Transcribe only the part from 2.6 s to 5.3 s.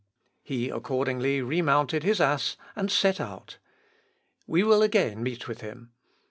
and set out. We will again